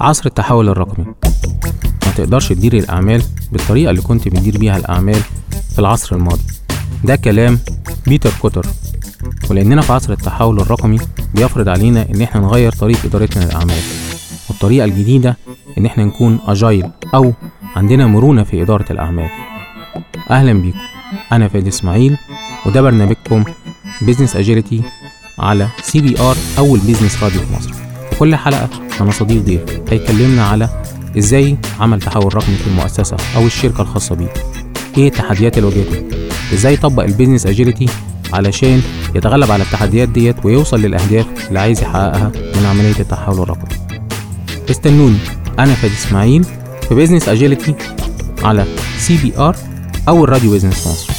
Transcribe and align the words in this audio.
عصر 0.00 0.26
التحول 0.26 0.68
الرقمي. 0.68 1.04
ما 2.06 2.12
تقدرش 2.16 2.48
تدير 2.48 2.74
الأعمال 2.74 3.22
بالطريقة 3.52 3.90
اللي 3.90 4.02
كنت 4.02 4.28
بتدير 4.28 4.58
بيها 4.58 4.76
الأعمال 4.76 5.20
في 5.72 5.78
العصر 5.78 6.16
الماضي. 6.16 6.42
ده 7.04 7.16
كلام 7.16 7.58
بيتر 8.06 8.30
كوتر. 8.42 8.66
ولأننا 9.50 9.82
في 9.82 9.92
عصر 9.92 10.12
التحول 10.12 10.60
الرقمي 10.60 10.98
بيفرض 11.34 11.68
علينا 11.68 12.06
إن 12.14 12.22
إحنا 12.22 12.40
نغير 12.40 12.72
طريقة 12.72 13.06
إدارتنا 13.06 13.44
للأعمال. 13.44 13.82
والطريقة 14.48 14.84
الجديدة 14.84 15.36
إن 15.78 15.86
إحنا 15.86 16.04
نكون 16.04 16.38
agile 16.46 16.90
أو 17.14 17.32
عندنا 17.76 18.06
مرونة 18.06 18.42
في 18.42 18.62
إدارة 18.62 18.92
الأعمال. 18.92 19.30
أهلا 20.30 20.52
بيكم. 20.52 20.78
أنا 21.32 21.48
فادي 21.48 21.68
إسماعيل 21.68 22.16
وده 22.66 22.82
برنامجكم 22.82 23.44
Business 24.00 24.36
Agility 24.36 24.82
على 25.38 25.68
CBR 25.82 26.36
أول 26.58 26.78
business 26.78 27.22
radio 27.22 27.40
في 27.40 27.52
مصر. 27.52 27.70
كل 28.18 28.36
حلقة 28.36 28.68
هنستضيف 29.00 29.42
ضيف. 29.42 29.60
هيكلمنا 29.90 30.46
على 30.46 30.82
إزاي 31.18 31.56
عمل 31.80 32.00
تحول 32.00 32.34
رقمي 32.34 32.56
في 32.56 32.66
المؤسسة 32.66 33.16
أو 33.36 33.46
الشركة 33.46 33.80
الخاصة 33.82 34.14
بيه 34.14 34.32
إيه 34.98 35.08
التحديات 35.08 35.58
اللي 35.58 35.68
واجهته 35.68 36.04
إزاي 36.54 36.74
يطبق 36.74 37.02
ال 37.02 37.07
business 37.07 37.46
agility 37.46 37.86
علشان 38.32 38.82
يتغلب 39.14 39.50
على 39.50 39.62
التحديات 39.62 40.08
ديت 40.08 40.36
ويوصل 40.44 40.80
للأهداف 40.80 41.26
اللي 41.48 41.60
عايز 41.60 41.82
يحققها 41.82 42.32
من 42.56 42.66
عملية 42.66 43.00
التحول 43.00 43.40
الرقمي. 43.40 43.76
استنوني 44.70 45.18
أنا 45.58 45.74
فادي 45.74 45.94
إسماعيل 45.94 46.44
في 46.88 46.94
business 46.94 47.28
agility 47.28 47.74
على 48.42 48.66
CBR 48.98 50.24
أول 50.24 50.35
راديو 50.35 50.50
business 50.50 50.86
مصر. 50.86 51.12